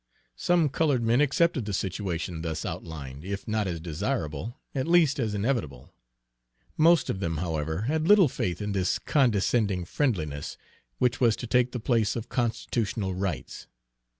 Some 0.35 0.69
colored 0.69 1.03
men 1.03 1.21
accepted 1.21 1.65
the 1.65 1.73
situation 1.73 2.41
thus 2.41 2.65
outlined, 2.65 3.23
if 3.23 3.47
not 3.47 3.67
as 3.67 3.79
desirable, 3.79 4.59
at 4.73 4.87
least 4.87 5.19
as 5.19 5.35
inevitable. 5.35 5.93
Most 6.75 7.11
of 7.11 7.19
them, 7.19 7.37
however, 7.37 7.81
had 7.81 8.07
little 8.07 8.27
faith 8.27 8.63
in 8.63 8.71
this 8.71 8.97
condescending 8.97 9.85
friendliness 9.85 10.57
which 10.97 11.21
was 11.21 11.35
to 11.35 11.45
take 11.45 11.71
the 11.71 11.79
place 11.79 12.15
of 12.15 12.29
constitutional 12.29 13.13
rights. 13.13 13.67